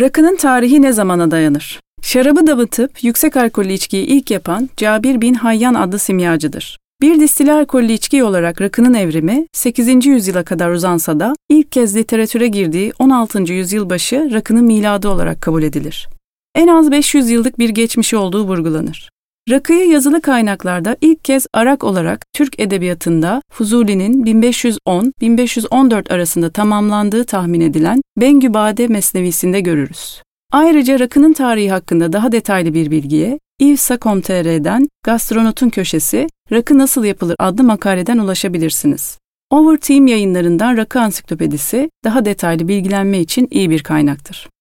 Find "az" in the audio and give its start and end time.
16.68-16.90